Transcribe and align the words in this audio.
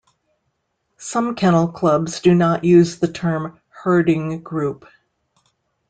Some 0.97 1.35
kennel 1.35 1.67
clubs 1.67 2.21
do 2.21 2.33
not 2.33 2.63
use 2.63 2.97
the 2.97 3.07
term 3.07 3.59
"Herding 3.69 4.41
Group". 4.41 4.87